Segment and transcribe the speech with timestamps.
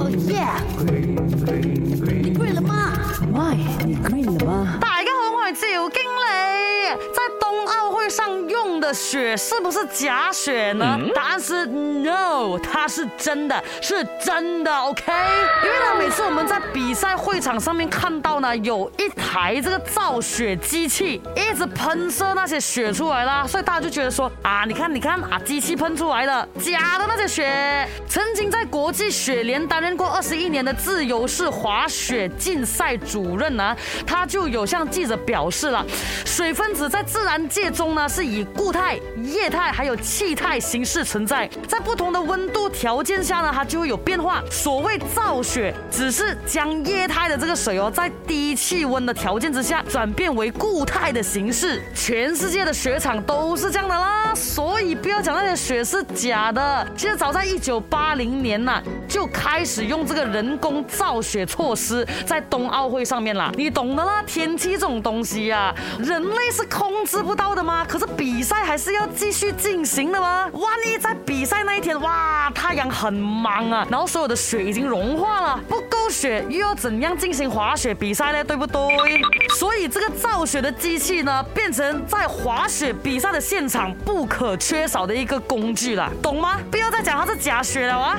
[0.00, 0.46] 哦耶！
[2.22, 2.92] 你 green 了吗？
[3.32, 4.78] 喂，你 green 了吗？
[4.80, 6.53] 大家好，我係趙經理。
[6.88, 10.98] 在冬奥会上用的雪是不是假雪呢？
[11.14, 14.74] 答案是 no，它是真的，是真的。
[14.74, 15.12] OK，
[15.62, 27.88] 因为呢，每次我们在比赛会场上面看到呢，有一台这个造雪机器一直喷射那些雪出来啦，所以大家就觉得说啊，你看，你看啊，机器喷出来的假的那些雪。
[28.08, 33.76] 曾经在国际雪联担任过二十一年的自由式滑雪竞赛主任呢，
[34.06, 35.84] 他就有向记者表示了，
[36.24, 44.42] 水分子在自然界中呢是以固态、液态还有气态形式存在，在不同的温度条件下呢，它就会有变化。
[44.50, 51.82] 所谓造雪，只是将液态的这个水哦，在低气温的条件之下转变为固态的形式。
[51.94, 56.86] 全世界的雪场都是这样的啦，所以不要讲那些雪是假的。
[56.96, 63.52] 其实早在一九八零年呐，就开始用这个人工造雪措施在冬奥会上面啦。
[63.54, 67.84] 你懂的啦，天气这种东西呀、啊，人类是控制不到的吗？
[67.88, 70.48] 可是比赛还是要继续进行的吗？
[70.52, 78.44] 万一在比赛那一天，哇，太阳很忙啊，然后所有的雪已经融化了，不够雪又要怎样进行滑雪比赛呢？
[78.44, 78.80] 对不对？
[79.54, 86.58] 所以这个造雪的机器呢，变成在滑雪比赛的现场不可缺少的一个工具了，懂吗？
[86.70, 88.18] 不要再讲它是假雪了啊！